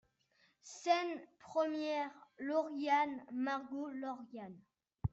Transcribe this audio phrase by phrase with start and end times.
[0.63, 2.09] Scène première
[2.39, 4.59] Lauriane, Margot Lauriane.